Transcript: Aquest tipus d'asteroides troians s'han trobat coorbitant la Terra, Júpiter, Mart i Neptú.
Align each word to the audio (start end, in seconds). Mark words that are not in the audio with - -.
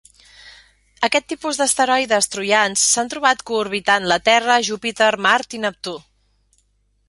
Aquest 1.07 1.27
tipus 1.33 1.59
d'asteroides 1.61 2.29
troians 2.37 2.87
s'han 2.95 3.13
trobat 3.13 3.45
coorbitant 3.53 4.11
la 4.13 4.21
Terra, 4.33 4.59
Júpiter, 4.73 5.15
Mart 5.29 5.57
i 5.59 5.65
Neptú. 5.67 5.99